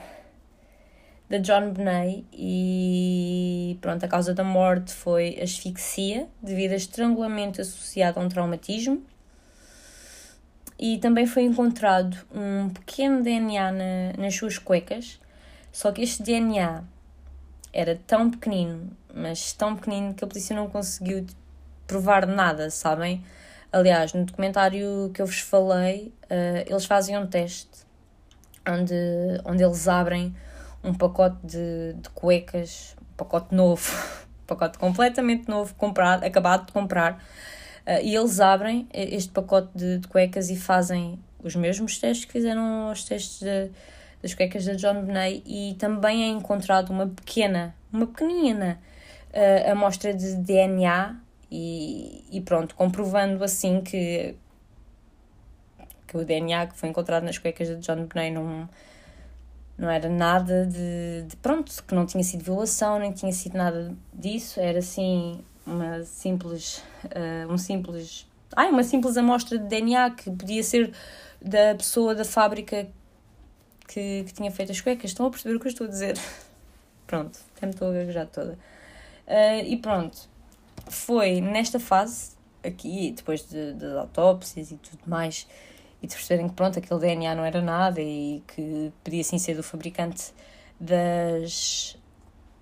[1.29, 8.19] da John Bonet e pronto, a causa da morte foi asfixia devido a estrangulamento associado
[8.19, 9.01] a um traumatismo
[10.83, 15.17] e também foi encontrado um pequeno DNA na, nas suas cuecas,
[15.71, 16.83] só que este DNA
[17.71, 21.25] era tão pequenino, mas tão pequenino que a polícia não conseguiu
[21.87, 23.23] provar nada, sabem?
[23.71, 27.85] Aliás, no documentário que eu vos falei, uh, eles fazem um teste
[28.67, 28.93] onde,
[29.45, 30.35] onde eles abrem
[30.83, 33.89] um pacote de, de cuecas, um pacote novo,
[34.43, 37.23] um pacote completamente novo, comprado, acabado de comprar,
[37.85, 42.31] Uh, e eles abrem este pacote de, de, cuecas e fazem os mesmos testes que
[42.31, 43.71] fizeram os testes de,
[44.21, 45.43] das cuecas da John Bonet.
[45.45, 48.79] E também é encontrado uma pequena, uma pequenina
[49.33, 51.17] uh, amostra de DNA
[51.51, 54.35] e, e pronto, comprovando assim que,
[56.07, 58.69] que o DNA que foi encontrado nas cuecas da John Bonet não,
[59.77, 63.93] não era nada de, de, pronto, que não tinha sido violação, nem tinha sido nada
[64.13, 70.29] disso, era assim uma simples, uh, um simples, ai, uma simples amostra de DNA que
[70.29, 70.93] podia ser
[71.41, 72.87] da pessoa da fábrica
[73.87, 75.11] que, que tinha feito as cuecas.
[75.11, 76.17] Estão a perceber o que eu estou a dizer?
[77.07, 78.57] Pronto, até me estou a gaguejar toda.
[79.27, 80.27] Uh, e pronto,
[80.89, 82.31] foi nesta fase,
[82.63, 85.47] aqui, depois de, das autópsias e tudo mais,
[86.01, 89.55] e de perceberem que pronto, aquele DNA não era nada e que podia sim ser
[89.55, 90.33] do fabricante
[90.79, 91.97] das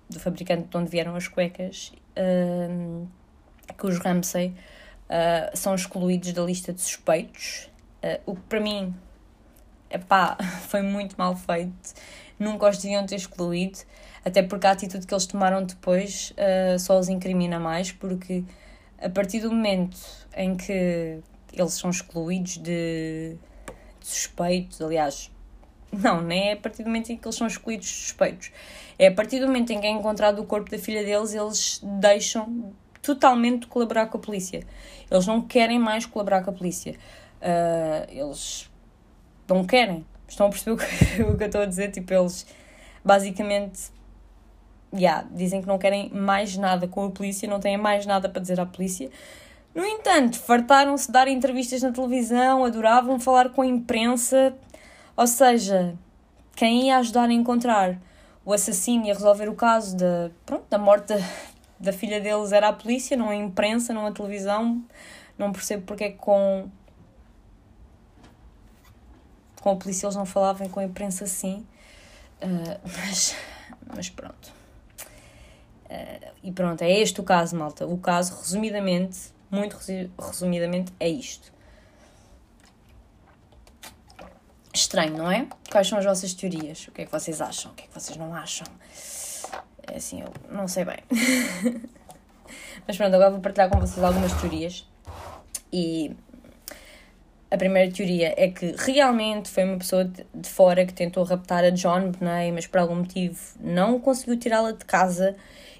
[0.08, 1.92] do fabricante de onde vieram as cuecas
[3.76, 7.70] que os Ramsey uh, são excluídos da lista de suspeitos,
[8.02, 8.94] uh, o que para mim
[9.90, 10.36] epá,
[10.68, 11.94] foi muito mal feito.
[12.38, 13.78] Nunca os deviam ter excluído,
[14.24, 18.44] até porque a atitude que eles tomaram depois uh, só os incrimina mais, porque
[18.98, 19.98] a partir do momento
[20.34, 21.20] em que
[21.52, 23.36] eles são excluídos de,
[24.00, 25.30] de suspeitos, aliás,
[25.92, 28.50] não, nem é a partir do momento em que eles são de suspeitos.
[28.98, 31.80] É a partir do momento em que é encontrado o corpo da filha deles, eles
[32.00, 34.66] deixam totalmente de colaborar com a polícia.
[35.10, 36.94] Eles não querem mais colaborar com a polícia.
[37.40, 38.70] Uh, eles
[39.48, 40.06] não querem.
[40.26, 41.90] Estão a perceber o que, o que eu estou a dizer?
[41.90, 42.46] Tipo, eles
[43.04, 43.90] basicamente
[44.94, 48.40] yeah, dizem que não querem mais nada com a polícia, não têm mais nada para
[48.40, 49.10] dizer à polícia.
[49.74, 54.54] No entanto, fartaram-se de dar entrevistas na televisão, adoravam falar com a imprensa,
[55.16, 55.94] ou seja,
[56.54, 57.98] quem ia ajudar a encontrar
[58.44, 61.18] o assassino e a resolver o caso da, pronto, da morte da,
[61.78, 64.82] da filha deles era a polícia, não a imprensa, não a televisão.
[65.38, 66.68] Não percebo porque é que com
[69.62, 71.64] com a polícia eles não falavam com a imprensa assim.
[72.42, 73.36] Uh, mas,
[73.94, 74.52] mas pronto.
[75.86, 77.86] Uh, e pronto, é este o caso, malta.
[77.86, 79.78] O caso, resumidamente, muito
[80.18, 81.52] resumidamente, é isto.
[84.74, 85.46] Estranho, não é?
[85.70, 86.88] Quais são as vossas teorias?
[86.88, 87.72] O que é que vocês acham?
[87.72, 88.66] O que é que vocês não acham?
[89.86, 90.98] É assim, eu não sei bem.
[92.86, 94.86] Mas pronto, agora vou partilhar com vocês algumas teorias.
[95.72, 96.16] E
[97.50, 101.70] a primeira teoria é que realmente foi uma pessoa de fora que tentou raptar a
[101.70, 105.36] John Bonet, mas por algum motivo não conseguiu tirá-la de casa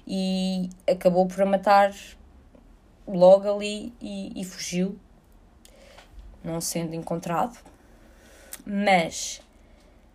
[0.07, 1.91] e acabou por a matar
[3.07, 4.97] logo ali e, e fugiu,
[6.43, 7.57] não sendo encontrado.
[8.65, 9.41] Mas,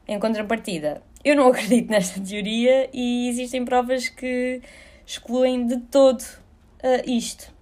[0.07, 4.61] em contrapartida, eu não acredito nesta teoria e existem provas que
[5.07, 7.53] excluem de todo uh, isto.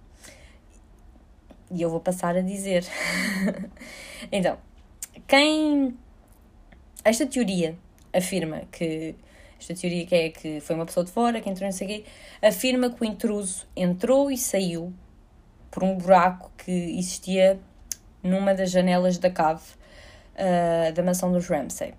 [1.71, 2.85] E eu vou passar a dizer.
[4.31, 4.57] então,
[5.27, 5.97] quem.
[7.03, 7.77] Esta teoria
[8.13, 9.15] afirma que.
[9.59, 12.05] Esta teoria que é que foi uma pessoa de fora que entrou não sei
[12.43, 14.93] afirma que o intruso entrou e saiu
[15.71, 17.59] por um buraco que existia
[18.21, 19.63] numa das janelas da cave
[20.37, 21.93] uh, da mansão dos Ramsay.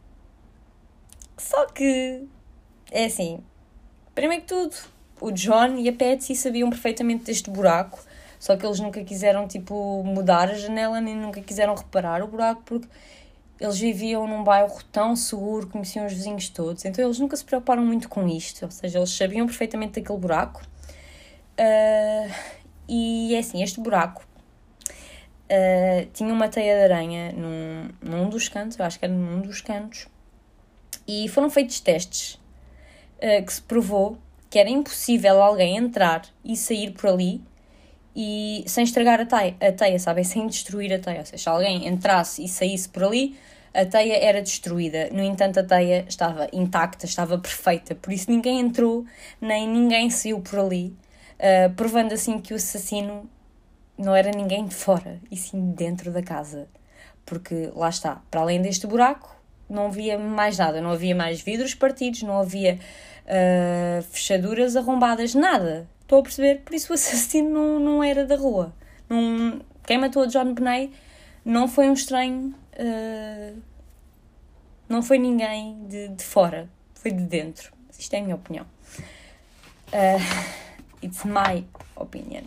[1.37, 2.27] Só que
[2.90, 3.40] é assim,
[4.14, 4.74] primeiro que tudo,
[5.20, 8.01] o John e a Patsy sabiam perfeitamente deste buraco,
[8.38, 12.62] só que eles nunca quiseram tipo mudar a janela nem nunca quiseram reparar o buraco
[12.64, 12.88] porque
[13.61, 17.85] eles viviam num bairro tão seguro, conheciam os vizinhos todos, então eles nunca se preocuparam
[17.85, 20.62] muito com isto, ou seja, eles sabiam perfeitamente daquele buraco.
[21.59, 22.33] Uh,
[22.88, 24.27] e é assim, este buraco
[25.50, 29.40] uh, tinha uma teia de aranha num, num dos cantos, eu acho que era num
[29.40, 30.06] dos cantos,
[31.06, 32.34] e foram feitos testes
[33.16, 34.18] uh, que se provou
[34.50, 37.42] que era impossível alguém entrar e sair por ali
[38.20, 40.24] e sem estragar a teia, teia sabem?
[40.24, 41.20] Sem destruir a teia.
[41.20, 43.37] Ou seja, se alguém entrasse e saísse por ali,
[43.72, 45.08] a teia era destruída.
[45.12, 47.94] No entanto, a teia estava intacta, estava perfeita.
[47.94, 49.04] Por isso ninguém entrou,
[49.40, 50.96] nem ninguém saiu por ali,
[51.38, 53.30] uh, provando assim que o assassino
[53.98, 56.68] não era ninguém de fora, e sim dentro da casa.
[57.26, 59.37] Porque lá está, para além deste buraco,
[59.68, 62.78] não havia mais nada, não havia mais vidros partidos, não havia
[63.26, 65.87] uh, fechaduras arrombadas, nada.
[66.00, 66.61] Estou a perceber?
[66.61, 68.72] Por isso o assassino não, não era da rua.
[69.08, 70.92] Não, quem matou a John Benet
[71.44, 73.58] não foi um estranho, uh,
[74.88, 77.72] não foi ninguém de, de fora, foi de dentro.
[77.98, 78.64] Isto é a minha opinião.
[79.88, 80.54] Uh,
[81.02, 81.64] it's my
[81.96, 82.44] opinion.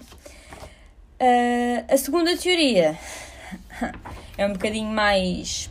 [1.21, 2.97] Uh, a segunda teoria
[4.35, 5.69] é um bocadinho mais.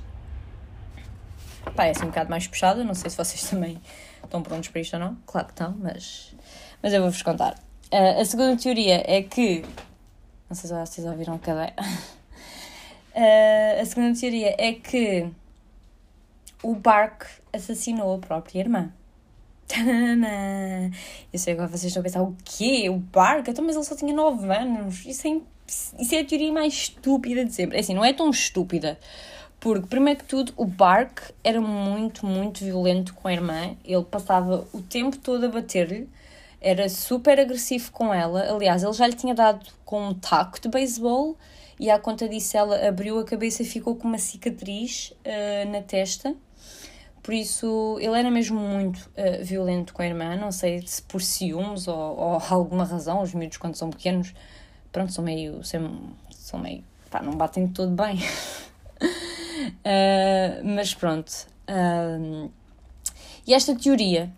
[1.75, 3.81] Parece um bocado mais puxada, não sei se vocês também
[4.23, 5.17] estão prontos para isto ou não.
[5.27, 6.33] Claro que estão, mas,
[6.81, 7.55] mas eu vou-vos contar.
[7.93, 9.65] Uh, a segunda teoria é que.
[10.49, 11.75] Não sei se vocês ouviram cadeira.
[13.13, 15.29] Uh, a segunda teoria é que
[16.63, 18.93] o Bark assassinou a própria irmã.
[21.33, 22.89] Eu sei agora vocês estão a pensar, o quê?
[22.89, 23.49] O Bark?
[23.49, 25.05] Então, mas ele só tinha 9 anos.
[25.07, 25.41] Isso é,
[25.99, 27.77] isso é a teoria mais estúpida de sempre.
[27.77, 28.99] É assim, não é tão estúpida.
[29.61, 33.77] Porque, primeiro que tudo, o Bark era muito, muito violento com a irmã.
[33.85, 36.09] Ele passava o tempo todo a bater-lhe.
[36.61, 38.51] Era super agressivo com ela.
[38.51, 41.37] Aliás, ele já lhe tinha dado com um taco de beisebol.
[41.79, 45.83] E à conta disso, ela abriu a cabeça e ficou com uma cicatriz uh, na
[45.83, 46.35] testa.
[47.23, 50.37] Por isso, ele era mesmo muito uh, violento com a irmã.
[50.37, 53.23] Não sei se por ciúmes ou, ou alguma razão.
[53.23, 54.35] Os miúdos, quando são pequenos,
[54.91, 55.63] pronto, são meio.
[55.63, 56.83] São, meio.
[57.11, 58.17] pá, não batem todo bem.
[59.77, 61.31] Uh, mas pronto.
[61.69, 62.51] Uh,
[63.47, 64.33] e esta teoria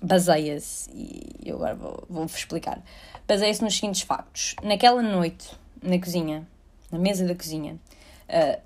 [0.00, 2.82] baseia-se, e eu agora vou-vos vou explicar,
[3.26, 4.54] baseia-se nos seguintes factos.
[4.62, 5.50] Naquela noite,
[5.82, 6.46] na cozinha,
[6.90, 7.78] na mesa da cozinha,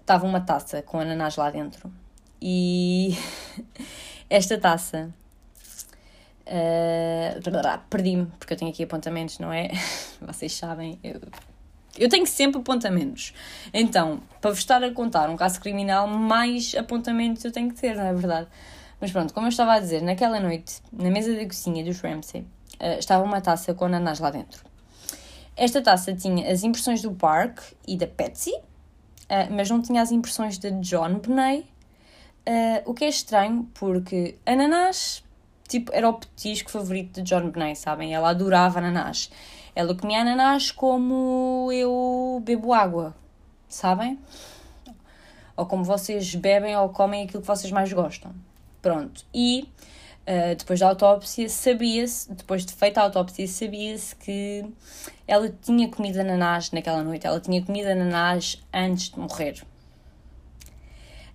[0.00, 1.90] estava uma taça com ananás lá dentro.
[2.40, 3.16] E
[4.28, 5.12] esta taça.
[6.46, 7.40] Uh,
[7.88, 9.68] Perdi-me, porque eu tenho aqui apontamentos, não é?
[10.20, 11.20] Vocês sabem, eu
[11.98, 13.34] eu tenho sempre apontamentos.
[13.72, 17.94] Então, para vos estar a contar um caso criminal, mais apontamentos eu tenho que ter,
[17.94, 18.48] não é verdade?
[19.00, 22.42] Mas pronto, como eu estava a dizer, naquela noite, na mesa da cozinha dos Ramsay,
[22.42, 24.64] uh, estava uma taça com ananás lá dentro.
[25.56, 30.12] Esta taça tinha as impressões do Park e da Patsy, uh, mas não tinha as
[30.12, 31.66] impressões de John Bonet,
[32.46, 35.22] uh, o que é estranho porque ananás,
[35.68, 38.14] tipo, era o petisco favorito de John Bonet, sabem?
[38.14, 39.30] Ela adorava ananás.
[39.74, 43.14] Ela comia ananás como eu bebo água,
[43.68, 44.18] sabem?
[45.56, 48.32] Ou como vocês bebem ou comem aquilo que vocês mais gostam.
[48.82, 49.24] Pronto.
[49.32, 49.68] E
[50.26, 54.64] uh, depois da autópsia, sabia-se, depois de feita a autópsia, sabia-se que
[55.26, 57.26] ela tinha comido ananás naquela noite.
[57.26, 59.62] Ela tinha comido ananás antes de morrer.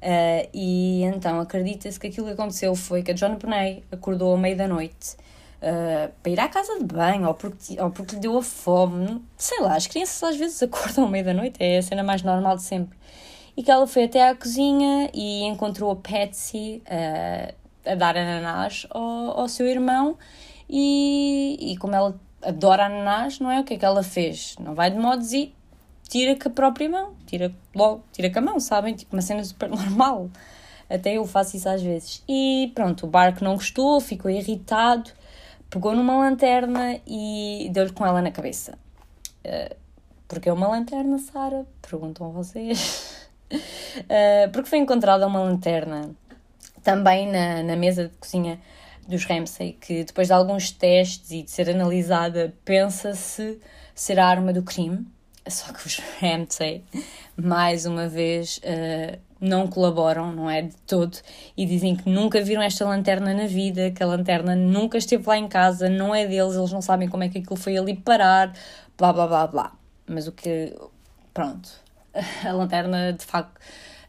[0.05, 4.37] Uh, e então acredita-se que aquilo que aconteceu foi que a John Bonet acordou à
[4.37, 5.15] meia da noite
[5.57, 9.25] uh, para ir à casa de banho ou porque, ou porque lhe deu a fome.
[9.35, 12.21] Sei lá, as crianças às vezes acordam à meia da noite, é a cena mais
[12.21, 12.95] normal de sempre.
[13.57, 18.85] E que ela foi até à cozinha e encontrou a Patsy uh, a dar ananás
[18.91, 20.19] ao, ao seu irmão.
[20.69, 23.59] E, e como ela adora ananás, não é?
[23.59, 24.55] O que é que ela fez?
[24.59, 25.51] Não vai de modos e
[26.07, 28.95] tira com a própria mão, tira logo, tira com a mão, sabem?
[28.95, 30.29] Tipo uma cena super normal.
[30.89, 32.23] Até eu faço isso às vezes.
[32.27, 35.11] E pronto, o barco não gostou, ficou irritado,
[35.69, 38.77] pegou numa lanterna e deu-lhe com ela na cabeça.
[39.45, 39.75] Uh,
[40.27, 41.65] porque é uma lanterna, Sara?
[41.81, 43.27] Perguntam vocês.
[43.51, 46.11] uh, porque foi encontrada uma lanterna
[46.83, 48.59] também na, na mesa de cozinha
[49.07, 53.59] dos Ramsay, que depois de alguns testes e de ser analisada, pensa-se
[53.93, 55.05] ser a arma do crime.
[55.47, 56.83] Só que os Ramsay,
[57.37, 60.63] mais uma vez, uh, não colaboram, não é?
[60.63, 61.17] De todo,
[61.55, 65.37] e dizem que nunca viram esta lanterna na vida, que a lanterna nunca esteve lá
[65.37, 68.53] em casa, não é deles, eles não sabem como é que aquilo foi ali parar,
[68.97, 69.71] blá blá blá blá.
[70.07, 70.75] Mas o que.
[71.33, 71.69] Pronto.
[72.45, 73.59] A lanterna, de facto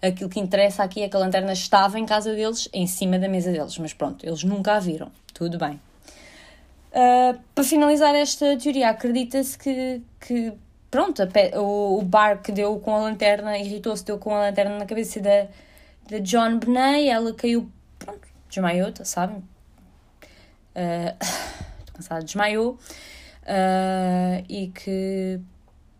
[0.00, 3.28] aquilo que interessa aqui é que a lanterna estava em casa deles, em cima da
[3.28, 5.10] mesa deles, mas pronto, eles nunca a viram.
[5.32, 5.80] Tudo bem.
[6.92, 10.52] Uh, para finalizar esta teoria, acredita-se que, que
[10.90, 11.22] pronto,
[11.54, 15.20] o, o bar que deu com a lanterna, irritou-se, deu com a lanterna na cabeça
[15.20, 15.46] da,
[16.10, 19.38] da John Benet, ela caiu, pronto, desmaiou, tá, sabem?
[20.74, 22.78] Uh, estou cansada, desmaiou.
[23.42, 25.40] Uh, e que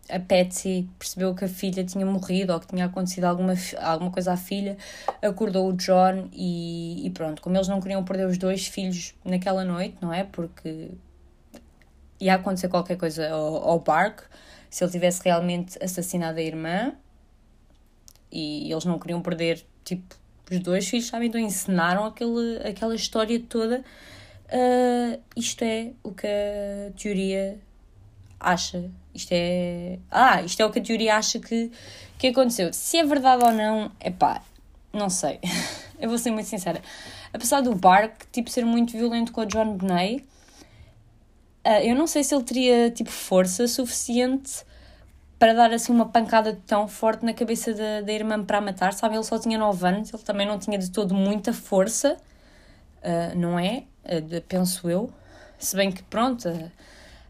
[0.09, 4.33] a Patsy percebeu que a filha tinha morrido ou que tinha acontecido alguma, alguma coisa
[4.33, 4.77] à filha,
[5.21, 9.65] acordou o John e, e pronto, como eles não queriam perder os dois filhos naquela
[9.65, 10.23] noite, não é?
[10.23, 10.91] Porque
[12.19, 14.23] ia acontecer qualquer coisa ao, ao Bark
[14.69, 16.93] se ele tivesse realmente assassinado a irmã
[18.31, 20.15] e eles não queriam perder, tipo,
[20.51, 21.27] os dois filhos, sabem?
[21.27, 23.83] Então encenaram aquele, aquela história toda.
[24.47, 27.59] Uh, isto é o que a teoria
[28.39, 28.89] acha.
[29.13, 29.99] Isto é.
[30.09, 31.71] Ah, isto é o que a teoria acha que,
[32.17, 32.71] que aconteceu.
[32.71, 34.41] Se é verdade ou não, é pá,
[34.93, 35.39] não sei.
[35.99, 36.81] Eu vou ser muito sincera.
[37.33, 40.23] Apesar do Bark tipo, ser muito violento com a John Bonet,
[41.67, 44.65] uh, eu não sei se ele teria tipo, força suficiente
[45.39, 48.93] para dar assim uma pancada tão forte na cabeça da, da irmã para a matar,
[48.93, 49.15] sabe?
[49.15, 52.17] Ele só tinha 9 anos, ele também não tinha de todo muita força,
[53.03, 53.83] uh, não é?
[54.03, 55.11] Uh, penso eu.
[55.59, 56.47] Se bem que, pronto,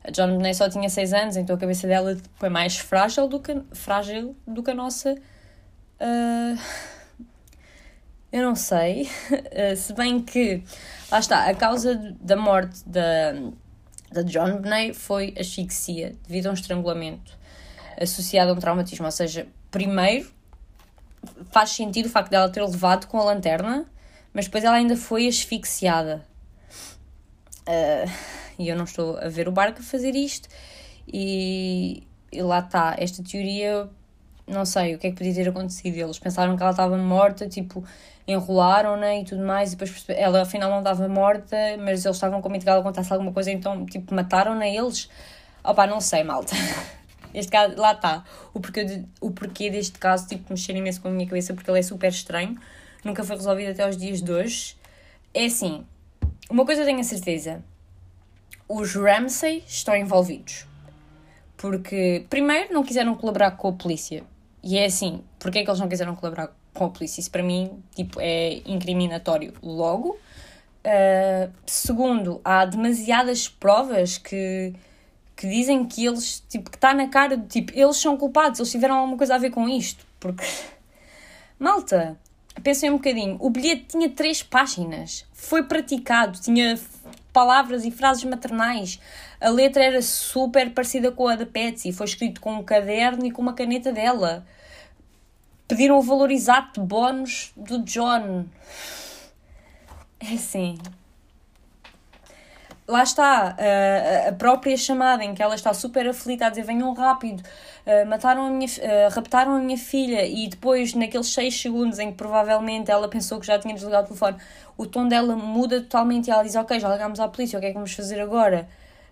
[0.04, 3.40] a John Bonet só tinha 6 anos, então a cabeça dela foi mais frágil do
[3.40, 5.14] que, frágil do que a nossa.
[6.00, 6.60] Uh,
[8.32, 9.10] eu não sei.
[9.76, 10.64] Se bem que,
[11.12, 13.34] lá está, a causa da morte da,
[14.12, 17.38] da John Bonet foi asfixia, devido a um estrangulamento
[18.00, 19.06] associado a um traumatismo.
[19.06, 20.30] Ou seja, primeiro
[21.52, 23.86] faz sentido o facto dela ter levado com a lanterna,
[24.34, 26.26] mas depois ela ainda foi asfixiada.
[27.68, 28.10] Uh,
[28.58, 30.48] e eu não estou a ver o barco a fazer isto.
[31.08, 33.90] E, e lá está, esta teoria,
[34.48, 35.96] não sei o que é que podia ter acontecido.
[35.98, 37.84] Eles pensaram que ela estava morta, tipo,
[38.28, 42.50] enrolaram-na e tudo mais, e depois ela afinal não estava morta, mas eles estavam com
[42.50, 45.10] medo que ela acontecesse alguma coisa, então, tipo, mataram-na eles.
[45.64, 46.56] Opá, não sei, malta.
[47.34, 48.24] Este caso, lá está.
[48.54, 51.80] O porquê, o porquê deste caso, tipo, mexer imenso com a minha cabeça, porque ele
[51.80, 52.58] é super estranho.
[53.04, 54.76] Nunca foi resolvido até os dias de hoje.
[55.34, 55.86] É assim,
[56.50, 57.62] uma coisa eu tenho a certeza
[58.70, 60.66] os Ramsay estão envolvidos.
[61.56, 64.24] Porque, primeiro, não quiseram colaborar com a polícia.
[64.64, 67.22] E é assim, porque é que eles não quiseram colaborar com a polícia?
[67.22, 70.18] Isso para mim, tipo, é incriminatório logo.
[70.86, 74.74] Uh, segundo, há demasiadas provas que,
[75.36, 78.72] que dizem que eles, tipo, que está na cara de, tipo, eles são culpados, eles
[78.72, 80.06] tiveram alguma coisa a ver com isto.
[80.20, 80.46] Porque,
[81.60, 82.18] malta,
[82.64, 86.78] pensem um bocadinho, o bilhete tinha três páginas, foi praticado, tinha
[87.38, 89.00] palavras e frases maternais.
[89.40, 93.32] A letra era super parecida com a da Patsy, foi escrito com um caderno e
[93.32, 94.44] com uma caneta dela.
[95.68, 98.48] Pediram o valor exato de bónus do John.
[100.20, 100.80] É assim,
[102.88, 106.94] lá está, uh, a própria chamada em que ela está super aflita a dizer venham
[106.94, 112.00] rápido, uh, mataram a minha, uh, raptaram a minha filha e depois naqueles 6 segundos
[112.00, 114.38] em que provavelmente ela pensou que já tinha desligado o telefone,
[114.78, 117.66] o tom dela muda totalmente e ela diz ok, já ligámos à polícia, o que
[117.68, 118.70] é que vamos fazer agora?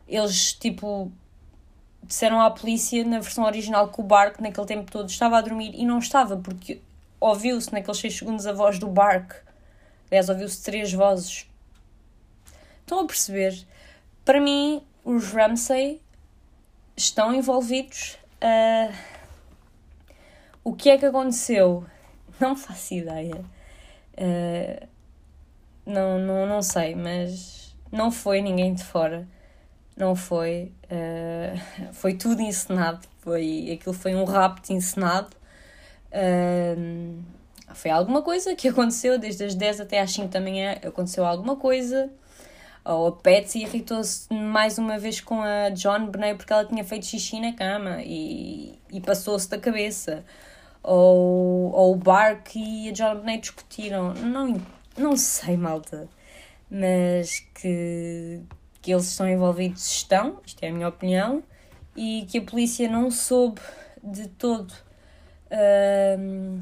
[0.08, 1.12] Eles tipo
[2.02, 5.74] disseram à polícia na versão original que o Bark naquele tempo todo estava a dormir
[5.74, 6.80] e não estava porque
[7.20, 9.34] ouviu-se naqueles 6 segundos a voz do Bark.
[10.12, 11.48] Aliás, ouviu-se três vozes
[12.86, 13.66] Estão a perceber?
[14.24, 16.00] Para mim, os Ramsay
[16.96, 18.16] estão envolvidos.
[18.36, 18.94] Uh,
[20.64, 21.84] o que é que aconteceu?
[22.40, 23.44] Não faço ideia.
[24.14, 24.88] Uh,
[25.86, 29.28] não, não, não sei, mas não foi ninguém de fora.
[29.96, 30.72] Não foi.
[30.86, 33.08] Uh, foi tudo encenado.
[33.20, 35.36] Foi, aquilo foi um rapto encenado.
[36.12, 37.24] Uh,
[37.74, 40.74] foi alguma coisa que aconteceu desde as 10 até às 5 da manhã.
[40.84, 42.12] Aconteceu alguma coisa.
[42.86, 47.08] Ou a Patsy irritou-se mais uma vez com a John Bonet porque ela tinha feito
[47.08, 50.24] xixi na cama e, e passou-se da cabeça.
[50.84, 54.14] Ou, ou o Bark e a John Bonet discutiram.
[54.14, 54.62] Não,
[54.96, 56.08] não sei, malta.
[56.70, 58.42] Mas que,
[58.84, 61.44] que eles estão envolvidos estão, isto é a minha opinião,
[61.96, 63.62] e que a polícia não soube
[64.04, 64.72] de todo.
[65.48, 66.62] Uh,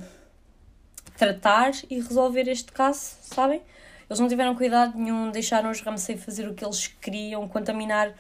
[1.18, 3.62] tratar e resolver este caso, sabem?
[4.14, 8.14] Eles não tiveram cuidado nenhum, deixaram os Ramsey fazer o que eles queriam, contaminar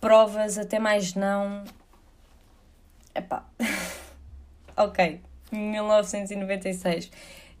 [0.00, 1.64] provas, até mais não.
[3.12, 3.44] Epá.
[4.76, 7.10] ok, 1996.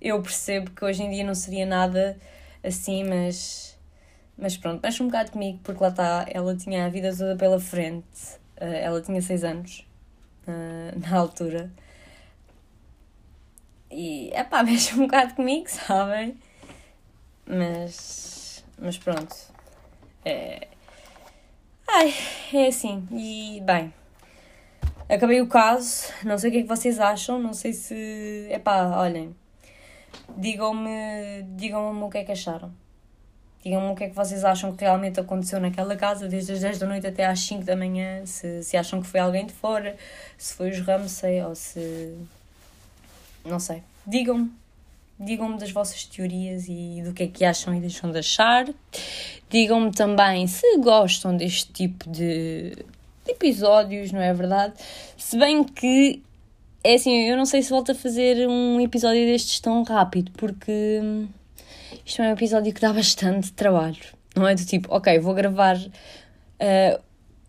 [0.00, 2.16] Eu percebo que hoje em dia não seria nada
[2.62, 3.76] assim, mas.
[4.38, 7.58] Mas pronto, mexe um bocado comigo, porque lá está, ela tinha a vida toda pela
[7.58, 8.38] frente.
[8.60, 9.84] Uh, ela tinha 6 anos
[10.46, 11.68] uh, na altura.
[13.90, 16.38] E, é mexe um bocado comigo, sabem?
[17.50, 19.34] Mas, mas pronto.
[20.24, 20.68] É,
[21.88, 22.14] ai,
[22.54, 23.04] é assim.
[23.10, 23.92] E, bem,
[25.08, 26.12] acabei o caso.
[26.24, 27.40] Não sei o que é que vocês acham.
[27.40, 28.46] Não sei se.
[28.50, 29.34] É pá, olhem.
[30.36, 32.72] Digam-me digam o que é que acharam.
[33.64, 36.78] Digam-me o que é que vocês acham que realmente aconteceu naquela casa, desde as 10
[36.78, 38.24] da noite até às 5 da manhã.
[38.26, 39.96] Se, se acham que foi alguém de fora,
[40.38, 42.16] se foi os Ramsey ou se
[43.44, 43.82] não sei.
[44.06, 44.59] Digam-me.
[45.20, 48.66] Digam-me das vossas teorias e do que é que acham e deixam de achar.
[49.50, 52.72] Digam-me também se gostam deste tipo de,
[53.30, 54.74] episódios, não é verdade?
[55.16, 56.22] Se bem que
[56.82, 61.00] é assim, eu não sei se volto a fazer um episódio destes tão rápido, porque
[62.04, 63.98] isto é um episódio que dá bastante trabalho.
[64.34, 67.00] Não é do tipo, ok, vou gravar uh,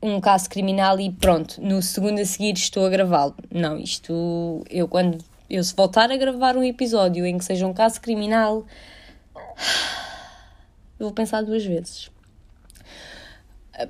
[0.01, 3.35] um caso criminal e pronto, no segundo a seguir estou a gravá-lo.
[3.51, 7.73] Não, isto eu quando eu, se voltar a gravar um episódio em que seja um
[7.73, 8.65] caso criminal,
[10.97, 12.09] vou pensar duas vezes.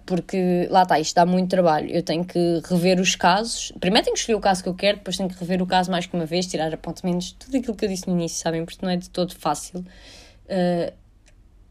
[0.06, 1.88] Porque lá está, isto dá muito trabalho.
[1.92, 3.72] Eu tenho que rever os casos.
[3.80, 5.92] Primeiro tenho que escolher o caso que eu quero, depois tenho que rever o caso
[5.92, 8.66] mais que uma vez, tirar apontamentos, tudo aquilo que eu disse no início, sabem?
[8.66, 9.86] Porque não é de todo fácil.
[10.46, 10.92] Uh,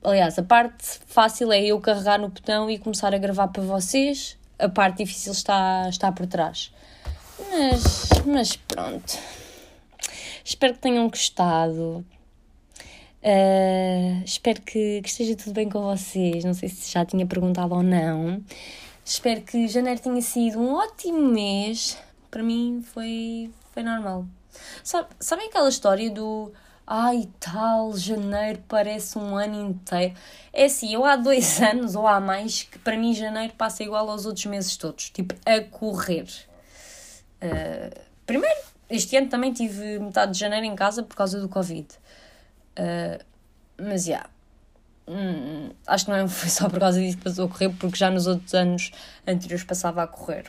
[0.04, 4.38] aliás, a parte fácil é eu carregar no botão e começar a gravar para vocês.
[4.56, 6.72] A parte difícil está, está por trás.
[7.50, 9.18] Mas, mas pronto.
[10.50, 12.04] Espero que tenham gostado.
[13.22, 16.44] Uh, espero que, que, esteja tudo bem com vocês.
[16.44, 18.42] Não sei se já tinha perguntado ou não.
[19.04, 21.96] Espero que janeiro tenha sido um ótimo mês.
[22.32, 24.26] Para mim foi, foi normal.
[24.82, 25.06] Sabe,
[25.44, 26.52] aquela história do
[26.84, 30.16] ai tal, janeiro parece um ano inteiro?
[30.52, 34.10] É assim, eu há dois anos ou há mais que para mim janeiro passa igual
[34.10, 36.26] aos outros meses todos, tipo a correr.
[37.40, 41.86] Uh, primeiro, este ano também tive metade de janeiro em casa por causa do Covid.
[42.78, 43.24] Uh,
[43.78, 44.10] mas, já.
[44.10, 44.30] Yeah.
[45.08, 47.96] Hum, acho que não é, foi só por causa disso que passou a correr, porque
[47.96, 48.92] já nos outros anos
[49.26, 50.44] anteriores passava a correr.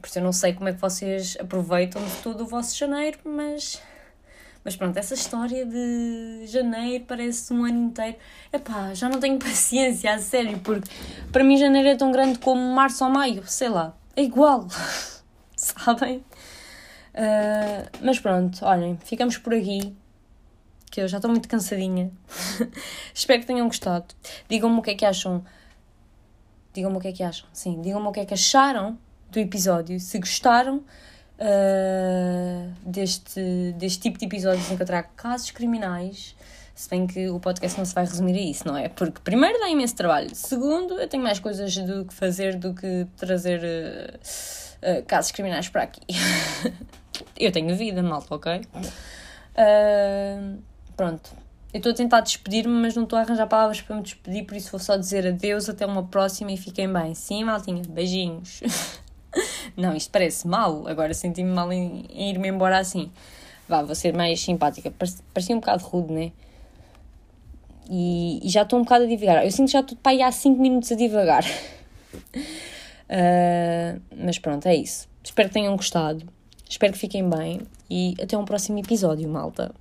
[0.00, 3.18] Por isso eu não sei como é que vocês aproveitam de todo o vosso janeiro,
[3.24, 3.80] mas.
[4.64, 8.16] Mas pronto, essa história de janeiro parece um ano inteiro.
[8.52, 10.88] Epá, já não tenho paciência, a sério, porque
[11.30, 13.94] para mim janeiro é tão grande como março ou maio, sei lá.
[14.16, 14.66] É igual.
[15.56, 16.24] Sabem?
[17.14, 19.94] Uh, mas pronto, olhem, ficamos por aqui.
[20.90, 22.10] Que eu já estou muito cansadinha.
[23.14, 24.14] Espero que tenham gostado.
[24.48, 25.42] Digam-me o que é que acham.
[26.74, 27.48] Digam-me o que é que acham.
[27.52, 28.98] Sim, digam-me o que é que acharam
[29.30, 29.98] do episódio.
[29.98, 30.84] Se gostaram
[31.38, 36.36] uh, deste, deste tipo de episódios em que eu trago casos criminais.
[36.74, 38.88] Se bem que o podcast não se vai resumir a isso, não é?
[38.88, 40.34] Porque, primeiro, dá imenso trabalho.
[40.34, 45.68] Segundo, eu tenho mais coisas do que fazer do que trazer uh, uh, casos criminais
[45.68, 46.00] para aqui.
[47.38, 48.62] Eu tenho vida, malta, ok?
[49.52, 50.62] Uh,
[50.96, 51.30] pronto.
[51.72, 54.54] Eu estou a tentar despedir-me, mas não estou a arranjar palavras para me despedir, por
[54.54, 57.14] isso vou só dizer adeus, até uma próxima e fiquem bem.
[57.14, 58.60] Sim, maltinha, beijinhos.
[59.74, 63.10] não, isto parece mal, agora senti-me mal em, em ir-me embora assim.
[63.66, 64.92] Vá, vou ser mais simpática.
[65.32, 66.32] Parecia um bocado rude, né?
[67.88, 69.42] E, e já estou um bocado a divagar.
[69.42, 71.44] Eu sinto que já estou para aí há 5 minutos a divagar.
[73.08, 75.08] Uh, mas pronto, é isso.
[75.24, 76.26] Espero que tenham gostado.
[76.72, 77.60] Espero que fiquem bem
[77.90, 79.74] e até um próximo episódio, malta.